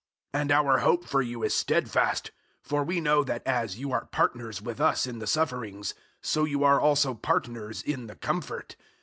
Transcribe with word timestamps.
001:007 0.33 0.41
And 0.41 0.51
our 0.51 0.77
hope 0.79 1.05
for 1.05 1.21
you 1.21 1.43
is 1.43 1.53
stedfast; 1.53 2.31
for 2.63 2.83
we 2.83 2.99
know 2.99 3.23
that 3.23 3.45
as 3.45 3.77
you 3.77 3.91
are 3.91 4.05
partners 4.07 4.59
with 4.59 4.81
us 4.81 5.05
in 5.05 5.19
the 5.19 5.27
sufferings, 5.27 5.93
so 6.23 6.43
you 6.43 6.63
are 6.63 6.81
also 6.81 7.13
partners 7.13 7.83
in 7.83 8.07
the 8.07 8.15
comfort. 8.15 8.75